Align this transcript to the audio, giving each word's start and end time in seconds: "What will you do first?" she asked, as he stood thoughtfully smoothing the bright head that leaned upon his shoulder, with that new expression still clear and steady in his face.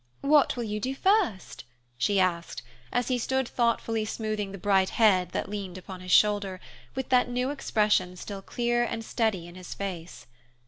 "What 0.21 0.55
will 0.57 0.63
you 0.63 0.79
do 0.79 0.95
first?" 0.95 1.63
she 1.95 2.19
asked, 2.19 2.63
as 2.91 3.09
he 3.09 3.19
stood 3.19 3.47
thoughtfully 3.47 4.03
smoothing 4.03 4.51
the 4.51 4.57
bright 4.57 4.89
head 4.89 5.29
that 5.33 5.47
leaned 5.47 5.77
upon 5.77 6.01
his 6.01 6.11
shoulder, 6.11 6.59
with 6.95 7.09
that 7.09 7.29
new 7.29 7.51
expression 7.51 8.15
still 8.15 8.41
clear 8.41 8.83
and 8.83 9.05
steady 9.05 9.45
in 9.47 9.53
his 9.53 9.75
face. 9.75 10.25